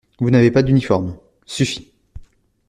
[0.17, 1.15] Vous n'avez pas d'uniforme:
[1.45, 1.93] suffit!